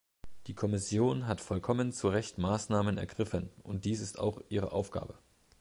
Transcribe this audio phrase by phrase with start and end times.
[0.47, 5.13] Die Kommission hat vollkommen zu Recht Maßnahmen ergriffen, und dies ist auch ihre Aufgabe.